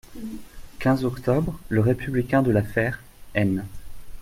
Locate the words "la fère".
2.49-3.03